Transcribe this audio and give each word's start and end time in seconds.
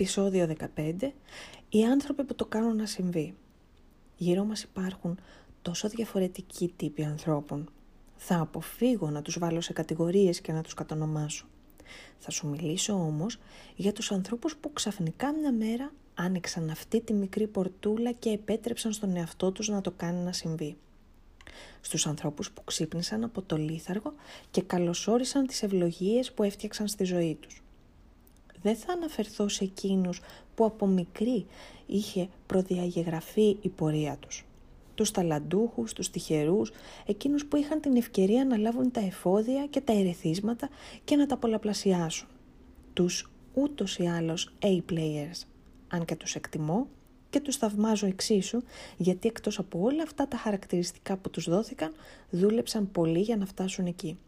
Επισόδιο 0.00 0.56
15. 0.76 1.12
Οι 1.68 1.84
άνθρωποι 1.84 2.24
που 2.24 2.34
το 2.34 2.44
κάνουν 2.44 2.76
να 2.76 2.86
συμβεί. 2.86 3.34
Γύρω 4.16 4.44
μας 4.44 4.62
υπάρχουν 4.62 5.18
τόσο 5.62 5.88
διαφορετικοί 5.88 6.72
τύποι 6.76 7.04
ανθρώπων. 7.04 7.70
Θα 8.16 8.40
αποφύγω 8.40 9.10
να 9.10 9.22
τους 9.22 9.38
βάλω 9.38 9.60
σε 9.60 9.72
κατηγορίες 9.72 10.40
και 10.40 10.52
να 10.52 10.62
τους 10.62 10.74
κατονομάσω. 10.74 11.46
Θα 12.18 12.30
σου 12.30 12.46
μιλήσω 12.48 12.92
όμως 12.92 13.38
για 13.76 13.92
τους 13.92 14.12
ανθρώπους 14.12 14.56
που 14.56 14.72
ξαφνικά 14.72 15.32
μια 15.32 15.52
μέρα 15.52 15.92
άνοιξαν 16.14 16.70
αυτή 16.70 17.00
τη 17.00 17.12
μικρή 17.12 17.46
πορτούλα 17.46 18.12
και 18.12 18.30
επέτρεψαν 18.30 18.92
στον 18.92 19.16
εαυτό 19.16 19.52
τους 19.52 19.68
να 19.68 19.80
το 19.80 19.90
κάνει 19.90 20.24
να 20.24 20.32
συμβεί. 20.32 20.76
Στους 21.80 22.06
ανθρώπους 22.06 22.50
που 22.50 22.64
ξύπνησαν 22.64 23.24
από 23.24 23.42
το 23.42 23.56
λίθαργο 23.56 24.12
και 24.50 24.62
καλωσόρισαν 24.62 25.46
τις 25.46 25.62
ευλογίες 25.62 26.32
που 26.32 26.42
έφτιαξαν 26.42 26.88
στη 26.88 27.04
ζωή 27.04 27.34
τους 27.34 27.62
δεν 28.62 28.76
θα 28.76 28.92
αναφερθώ 28.92 29.48
σε 29.48 29.64
εκείνους 29.64 30.20
που 30.54 30.64
από 30.64 30.86
μικρή 30.86 31.46
είχε 31.86 32.28
προδιαγεγραφεί 32.46 33.56
η 33.60 33.68
πορεία 33.68 34.16
τους. 34.20 34.44
Τους 34.94 35.10
ταλαντούχους, 35.10 35.92
τους 35.92 36.10
τυχερούς, 36.10 36.72
εκείνους 37.06 37.46
που 37.46 37.56
είχαν 37.56 37.80
την 37.80 37.96
ευκαιρία 37.96 38.44
να 38.44 38.56
λάβουν 38.56 38.90
τα 38.90 39.00
εφόδια 39.00 39.66
και 39.66 39.80
τα 39.80 39.92
ερεθίσματα 39.92 40.68
και 41.04 41.16
να 41.16 41.26
τα 41.26 41.36
πολλαπλασιάσουν. 41.36 42.28
Τους 42.92 43.30
ούτως 43.54 43.98
ή 43.98 44.06
άλλως 44.06 44.52
A-players, 44.62 45.46
αν 45.88 46.04
και 46.04 46.16
τους 46.16 46.34
εκτιμώ 46.34 46.86
και 47.30 47.40
τους 47.40 47.56
θαυμάζω 47.56 48.06
εξίσου, 48.06 48.62
γιατί 48.96 49.28
εκτός 49.28 49.58
από 49.58 49.80
όλα 49.82 50.02
αυτά 50.02 50.28
τα 50.28 50.36
χαρακτηριστικά 50.36 51.16
που 51.16 51.30
τους 51.30 51.48
δόθηκαν, 51.48 51.92
δούλεψαν 52.30 52.90
πολύ 52.90 53.20
για 53.20 53.36
να 53.36 53.46
φτάσουν 53.46 53.86
εκεί. 53.86 54.18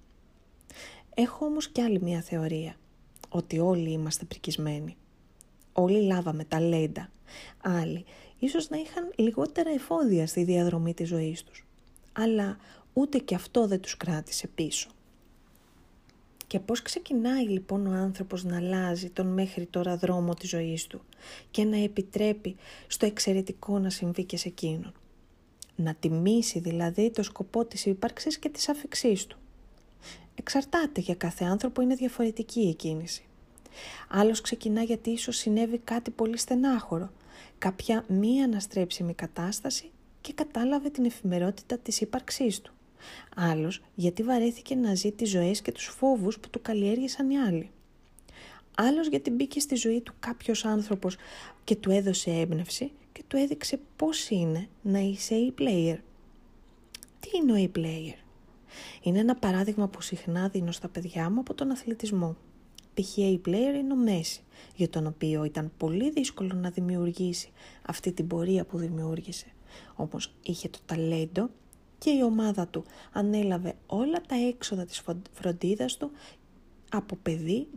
Έχω 1.15 1.45
όμως 1.45 1.69
και 1.69 1.83
άλλη 1.83 2.01
μια 2.03 2.21
θεωρία 2.21 2.77
ότι 3.33 3.59
όλοι 3.59 3.91
είμαστε 3.91 4.25
πρικισμένοι. 4.25 4.97
Όλοι 5.73 6.03
λάβαμε 6.03 6.45
ταλέντα. 6.45 7.11
Άλλοι 7.63 8.05
ίσως 8.39 8.69
να 8.69 8.77
είχαν 8.77 9.13
λιγότερα 9.17 9.71
εφόδια 9.71 10.27
στη 10.27 10.45
διαδρομή 10.45 10.95
της 10.95 11.09
ζωής 11.09 11.45
τους. 11.45 11.67
Αλλά 12.13 12.57
ούτε 12.93 13.19
και 13.19 13.35
αυτό 13.35 13.67
δεν 13.67 13.81
τους 13.81 13.97
κράτησε 13.97 14.47
πίσω. 14.47 14.89
Και 16.47 16.61
πώς 16.61 16.83
ξεκινάει 16.83 17.49
λοιπόν 17.49 17.87
ο 17.87 17.91
άνθρωπος 17.91 18.45
να 18.45 18.57
αλλάζει 18.57 19.11
τον 19.11 19.27
μέχρι 19.27 19.67
τώρα 19.67 19.97
δρόμο 19.97 20.35
της 20.35 20.49
ζωής 20.49 20.87
του 20.87 21.01
και 21.51 21.65
να 21.65 21.77
επιτρέπει 21.77 22.57
στο 22.87 23.07
εξαιρετικό 23.07 23.79
να 23.79 23.91
συμβεί 23.91 24.25
και 24.25 24.37
σε 24.37 24.49
εκείνον. 24.49 24.93
Να 25.77 25.95
τιμήσει 25.95 26.59
δηλαδή 26.59 27.11
το 27.11 27.23
σκοπό 27.23 27.65
της 27.65 27.87
ύπαρξης 27.87 28.39
και 28.39 28.49
της 28.49 28.69
αφεξής 28.69 29.27
του. 29.27 29.39
Εξαρτάται 30.43 31.01
για 31.01 31.15
κάθε 31.15 31.45
άνθρωπο, 31.45 31.83
είναι 31.83 31.95
διαφορετική 31.95 32.61
η 32.61 32.75
κίνηση. 32.75 33.25
Άλλος 34.09 34.41
ξεκινά 34.41 34.83
γιατί 34.83 35.11
ίσως 35.11 35.37
συνέβη 35.37 35.79
κάτι 35.79 36.11
πολύ 36.11 36.37
στενάχωρο, 36.39 37.13
κάποια 37.59 38.05
μη 38.09 38.43
αναστρέψιμη 38.43 39.15
κατάσταση 39.15 39.91
και 40.21 40.33
κατάλαβε 40.33 40.91
την 40.91 41.05
εφημερότητα 41.05 41.79
της 41.79 42.01
ύπαρξής 42.01 42.61
του. 42.61 42.73
Άλλος 43.37 43.83
γιατί 43.95 44.23
βαρέθηκε 44.23 44.75
να 44.75 44.95
ζει 44.95 45.13
τις 45.13 45.31
ζωές 45.31 45.63
και 45.63 45.73
τους 45.73 45.85
φόβους 45.85 46.39
που 46.39 46.51
του 46.51 46.63
καλλιέργησαν 46.63 47.31
οι 47.31 47.39
άλλοι. 47.39 47.71
Άλλος 48.77 49.09
γιατί 49.09 49.31
μπήκε 49.31 49.61
στη 49.61 49.75
ζωή 49.75 50.01
του 50.01 50.13
κάποιος 50.19 50.65
άνθρωπος 50.65 51.17
και 51.65 51.77
του 51.77 51.91
έδωσε 51.91 52.31
έμπνευση 52.31 52.93
και 53.13 53.23
του 53.29 53.37
έδειξε 53.37 53.81
πώς 53.97 54.29
είναι 54.31 54.69
να 54.83 54.99
είσαι 54.99 55.35
e-player. 55.35 55.99
Τι 57.21 57.29
είναι 57.37 57.53
ο 57.53 57.71
e-player? 57.71 58.23
Είναι 59.03 59.19
ένα 59.19 59.35
παράδειγμα 59.37 59.89
που 59.89 60.01
συχνά 60.01 60.49
δίνω 60.49 60.73
στα 60.73 60.89
παιδιά 60.89 61.31
μου 61.31 61.41
από 61.41 61.55
τον 61.55 61.71
αθλητισμό. 61.71 62.37
Π.χ. 62.95 63.17
player 63.19 63.75
είναι 63.79 63.93
ο 63.93 63.97
Μέση, 63.97 64.43
για 64.77 64.89
τον 64.89 65.07
οποίο 65.07 65.45
ήταν 65.45 65.73
πολύ 65.77 66.11
δύσκολο 66.11 66.55
να 66.55 66.71
δημιουργήσει 66.71 67.51
αυτή 67.87 68.13
την 68.13 68.27
πορεία 68.27 68.65
που 68.65 68.79
δημιούργησε. 68.79 69.47
Όμως 69.95 70.35
είχε 70.43 70.69
το 70.69 70.79
ταλέντο 70.87 71.51
και 71.99 72.11
η 72.11 72.23
ομάδα 72.23 72.67
του 72.67 72.85
ανέλαβε 73.13 73.75
όλα 73.87 74.21
τα 74.29 74.35
έξοδα 74.49 74.85
της 74.85 75.03
φροντίδας 75.33 75.97
του 75.97 76.11
από 76.91 77.17
παιδί, 77.23 77.69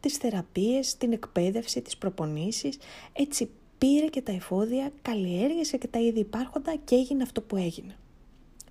τις 0.00 0.16
θεραπείες, 0.16 0.96
την 0.96 1.12
εκπαίδευση, 1.12 1.82
τις 1.82 1.96
προπονήσεις, 1.96 2.78
έτσι 3.12 3.50
πήρε 3.78 4.06
και 4.06 4.22
τα 4.22 4.32
εφόδια, 4.32 4.92
καλλιέργησε 5.02 5.76
και 5.76 5.86
τα 5.86 5.98
ήδη 5.98 6.20
υπάρχοντα 6.20 6.76
και 6.76 6.94
έγινε 6.94 7.22
αυτό 7.22 7.40
που 7.40 7.56
έγινε. 7.56 7.96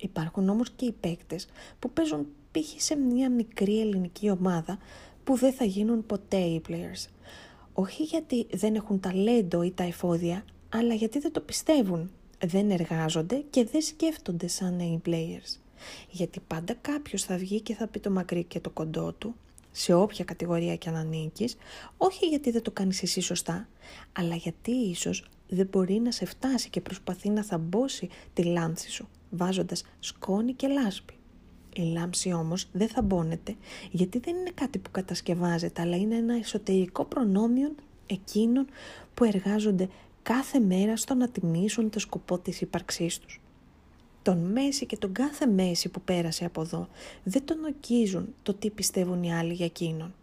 Υπάρχουν 0.00 0.48
όμως 0.48 0.70
και 0.70 0.84
οι 0.84 0.92
παίκτες 0.92 1.46
που 1.78 1.90
παίζουν 1.90 2.26
π.χ. 2.50 2.82
σε 2.82 2.96
μια 2.96 3.30
μικρή 3.30 3.80
ελληνική 3.80 4.30
ομάδα 4.30 4.78
που 5.24 5.36
δεν 5.36 5.52
θα 5.52 5.64
γίνουν 5.64 6.06
ποτέ 6.06 6.36
οι 6.36 6.62
players. 6.68 7.06
Όχι 7.72 8.02
γιατί 8.02 8.46
δεν 8.50 8.74
έχουν 8.74 9.00
ταλέντο 9.00 9.62
ή 9.62 9.70
τα 9.70 9.82
εφόδια, 9.82 10.44
αλλά 10.68 10.94
γιατί 10.94 11.18
δεν 11.18 11.32
το 11.32 11.40
πιστεύουν. 11.40 12.10
Δεν 12.46 12.70
εργάζονται 12.70 13.44
και 13.50 13.64
δεν 13.64 13.82
σκέφτονται 13.82 14.46
σαν 14.46 14.78
οι 14.78 15.00
players. 15.06 15.60
Γιατί 16.10 16.40
πάντα 16.46 16.74
κάποιος 16.80 17.22
θα 17.22 17.36
βγει 17.36 17.60
και 17.60 17.74
θα 17.74 17.86
πει 17.86 18.00
το 18.00 18.10
μακρύ 18.10 18.44
και 18.44 18.60
το 18.60 18.70
κοντό 18.70 19.12
του, 19.12 19.34
σε 19.72 19.94
όποια 19.94 20.24
κατηγορία 20.24 20.76
και 20.76 20.88
αν 20.88 20.96
ανήκεις, 20.96 21.56
όχι 21.96 22.26
γιατί 22.26 22.50
δεν 22.50 22.62
το 22.62 22.70
κάνεις 22.70 23.02
εσύ 23.02 23.20
σωστά, 23.20 23.68
αλλά 24.12 24.34
γιατί 24.34 24.70
ίσως 24.70 25.24
δεν 25.48 25.68
μπορεί 25.70 26.00
να 26.00 26.10
σε 26.10 26.24
φτάσει 26.24 26.70
και 26.70 26.80
προσπαθεί 26.80 27.28
να 27.28 27.42
θαμπώσει 27.42 28.08
τη 28.32 28.42
λάμψη 28.42 28.90
σου, 28.90 29.08
βάζοντας 29.30 29.84
σκόνη 29.98 30.52
και 30.52 30.66
λάσπη. 30.66 31.12
Η 31.74 31.82
λάμψη 31.82 32.32
όμως 32.32 32.68
δεν 32.72 32.88
θα 32.88 33.02
μπώνεται 33.02 33.56
γιατί 33.90 34.18
δεν 34.18 34.36
είναι 34.36 34.50
κάτι 34.54 34.78
που 34.78 34.90
κατασκευάζεται 34.90 35.82
αλλά 35.82 35.96
είναι 35.96 36.16
ένα 36.16 36.34
εσωτερικό 36.34 37.04
προνόμιο 37.04 37.74
εκείνων 38.06 38.66
που 39.14 39.24
εργάζονται 39.24 39.88
κάθε 40.22 40.58
μέρα 40.58 40.96
στο 40.96 41.14
να 41.14 41.28
τιμήσουν 41.28 41.90
το 41.90 41.98
σκοπό 41.98 42.38
της 42.38 42.60
ύπαρξής 42.60 43.18
τους. 43.18 43.40
Τον 44.22 44.38
Μέση 44.38 44.86
και 44.86 44.96
τον 44.96 45.12
κάθε 45.12 45.46
Μέση 45.46 45.88
που 45.88 46.00
πέρασε 46.00 46.44
από 46.44 46.60
εδώ 46.60 46.88
δεν 47.24 47.44
τον 47.44 47.64
οκίζουν 47.64 48.34
το 48.42 48.54
τι 48.54 48.70
πιστεύουν 48.70 49.22
οι 49.22 49.34
άλλοι 49.34 49.52
για 49.52 49.66
εκείνον. 49.66 50.14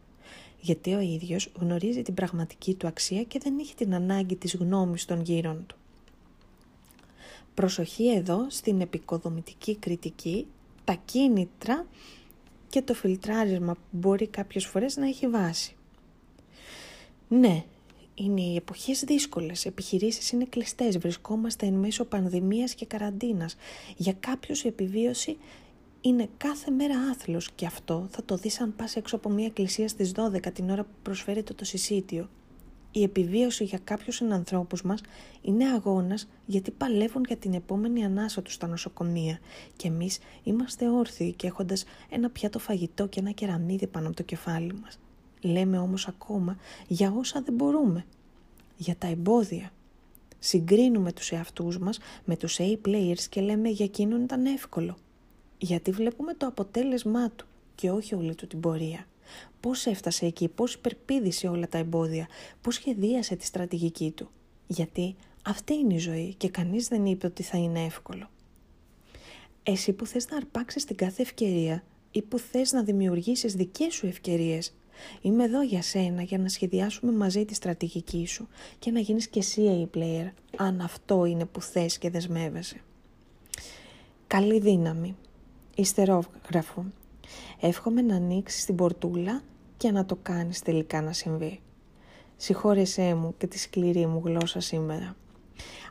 Γιατί 0.65 0.93
ο 0.93 0.99
ίδιος 0.99 1.51
γνωρίζει 1.59 2.01
την 2.01 2.13
πραγματική 2.13 2.73
του 2.73 2.87
αξία 2.87 3.23
και 3.23 3.39
δεν 3.43 3.59
έχει 3.59 3.75
την 3.75 3.93
ανάγκη 3.93 4.35
της 4.35 4.55
γνώμης 4.55 5.05
των 5.05 5.21
γύρων 5.21 5.65
του. 5.67 5.75
Προσοχή 7.53 8.07
εδώ 8.09 8.45
στην 8.49 8.81
επικοδομητική 8.81 9.75
κριτική 9.75 10.47
τα 10.83 10.93
κίνητρα 11.05 11.85
και 12.69 12.81
το 12.81 12.93
φιλτράρισμα 12.93 13.73
που 13.73 13.79
μπορεί 13.91 14.27
κάποιες 14.27 14.65
φορές 14.65 14.97
να 14.97 15.07
έχει 15.07 15.27
βάση. 15.27 15.75
Ναι, 17.27 17.63
είναι 18.15 18.41
οι 18.41 18.55
εποχές 18.55 19.03
δύσκολες, 19.03 19.65
επιχειρήσεις 19.65 20.31
είναι 20.31 20.45
κλειστές, 20.45 20.97
βρισκόμαστε 20.97 21.65
εν 21.65 21.73
μέσω 21.73 22.05
πανδημίας 22.05 22.73
και 22.73 22.85
καραντίνας. 22.85 23.55
Για 23.97 24.13
κάποιους 24.19 24.63
η 24.63 24.67
επιβίωση 24.67 25.37
είναι 26.09 26.29
κάθε 26.37 26.71
μέρα 26.71 26.95
άθλος 27.11 27.51
και 27.51 27.65
αυτό 27.65 28.07
θα 28.09 28.23
το 28.23 28.35
δεις 28.35 28.59
αν 28.59 28.75
πας 28.75 28.95
έξω 28.95 29.15
από 29.15 29.29
μια 29.29 29.45
εκκλησία 29.45 29.87
στις 29.87 30.11
12 30.15 30.51
την 30.53 30.69
ώρα 30.69 30.83
που 30.83 30.95
προσφέρεται 31.01 31.53
το 31.53 31.65
συσίτιο. 31.65 32.29
Η 32.91 33.03
επιβίωση 33.03 33.63
για 33.63 33.79
κάποιους 33.83 34.15
συνανθρώπους 34.15 34.81
μας 34.81 35.01
είναι 35.41 35.65
αγώνας 35.69 36.27
γιατί 36.45 36.71
παλεύουν 36.71 37.23
για 37.27 37.37
την 37.37 37.53
επόμενη 37.53 38.05
ανάσα 38.05 38.41
τους 38.41 38.53
στα 38.53 38.67
νοσοκομεία 38.67 39.39
και 39.75 39.87
εμείς 39.87 40.19
είμαστε 40.43 40.89
όρθιοι 40.89 41.33
και 41.33 41.47
έχοντας 41.47 41.83
ένα 42.09 42.29
πιάτο 42.29 42.59
φαγητό 42.59 43.07
και 43.07 43.19
ένα 43.19 43.31
κεραμίδι 43.31 43.87
πάνω 43.87 44.07
από 44.07 44.15
το 44.15 44.23
κεφάλι 44.23 44.73
μας. 44.73 44.99
Λέμε 45.41 45.77
όμως 45.77 46.07
ακόμα 46.07 46.57
για 46.87 47.13
όσα 47.17 47.41
δεν 47.41 47.53
μπορούμε, 47.53 48.05
για 48.77 48.95
τα 48.95 49.07
εμπόδια. 49.07 49.71
Συγκρίνουμε 50.39 51.13
τους 51.13 51.31
εαυτούς 51.31 51.77
μας 51.79 51.99
με 52.25 52.35
τους 52.35 52.57
A-players 52.59 53.21
και 53.29 53.41
λέμε 53.41 53.69
για 53.69 53.85
εκείνον 53.85 54.23
ήταν 54.23 54.45
εύκολο. 54.45 54.97
Γιατί 55.65 55.91
βλέπουμε 55.91 56.33
το 56.33 56.47
αποτέλεσμά 56.47 57.29
του 57.29 57.45
και 57.75 57.89
όχι 57.89 58.15
όλη 58.15 58.35
του 58.35 58.47
την 58.47 58.59
πορεία. 58.59 59.07
Πώς 59.59 59.85
έφτασε 59.85 60.25
εκεί, 60.25 60.47
πώς 60.47 60.73
υπερπίδησε 60.73 61.47
όλα 61.47 61.67
τα 61.67 61.77
εμπόδια, 61.77 62.27
πώς 62.61 62.75
σχεδίασε 62.75 63.35
τη 63.35 63.45
στρατηγική 63.45 64.11
του. 64.11 64.29
Γιατί 64.67 65.15
αυτή 65.45 65.73
είναι 65.73 65.93
η 65.93 65.97
ζωή 65.97 66.33
και 66.37 66.49
κανείς 66.49 66.87
δεν 66.87 67.05
είπε 67.05 67.27
ότι 67.27 67.43
θα 67.43 67.57
είναι 67.57 67.83
εύκολο. 67.83 68.29
Εσύ 69.63 69.93
που 69.93 70.05
θες 70.05 70.29
να 70.29 70.37
αρπάξεις 70.37 70.85
την 70.85 70.95
κάθε 70.95 71.21
ευκαιρία 71.21 71.83
ή 72.11 72.21
που 72.21 72.39
θες 72.39 72.71
να 72.71 72.83
δημιουργήσεις 72.83 73.53
δικές 73.53 73.93
σου 73.93 74.07
ευκαιρίες, 74.07 74.73
είμαι 75.21 75.43
εδώ 75.43 75.61
για 75.61 75.81
σένα 75.81 76.21
για 76.21 76.37
να 76.37 76.49
σχεδιάσουμε 76.49 77.11
μαζί 77.11 77.45
τη 77.45 77.53
στρατηγική 77.53 78.27
σου 78.27 78.47
και 78.79 78.91
να 78.91 78.99
γίνεις 78.99 79.27
και 79.27 79.39
εσύ 79.39 79.89
A-player, 79.93 80.31
αν 80.57 80.81
αυτό 80.81 81.25
είναι 81.25 81.45
που 81.45 81.61
θες 81.61 81.97
και 81.97 82.09
δεσμεύεσαι. 82.09 82.81
Καλή 84.27 84.59
δύναμη. 84.59 85.15
Ιστερόγραφο. 85.75 86.85
Εύχομαι 87.59 88.01
να 88.01 88.15
ανοίξεις 88.15 88.65
την 88.65 88.75
πορτούλα 88.75 89.41
και 89.77 89.91
να 89.91 90.05
το 90.05 90.17
κάνεις 90.21 90.61
τελικά 90.61 91.01
να 91.01 91.13
συμβεί. 91.13 91.59
Συγχώρεσέ 92.37 93.13
μου 93.13 93.33
και 93.37 93.47
τη 93.47 93.59
σκληρή 93.59 94.05
μου 94.05 94.21
γλώσσα 94.25 94.59
σήμερα. 94.59 95.15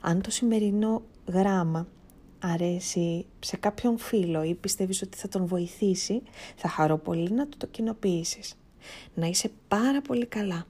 Αν 0.01 0.23
το 0.23 0.31
σημερινό 0.31 1.03
γράμμα 1.27 1.87
αρέσει 2.39 3.27
σε 3.41 3.57
κάποιον 3.57 3.99
φίλο 3.99 4.43
ή 4.43 4.55
πιστεύεις 4.55 5.03
ότι 5.03 5.17
θα 5.17 5.29
τον 5.29 5.47
βοηθήσει, 5.47 6.23
θα 6.57 6.69
χαρώ 6.69 6.99
πολύ 6.99 7.31
να 7.31 7.49
το 7.49 7.57
το 7.57 7.67
κοινοποιήσεις. 7.67 8.55
Να 9.15 9.27
είσαι 9.27 9.51
πάρα 9.69 10.03
πολύ 10.03 10.27
καλά. 10.27 10.67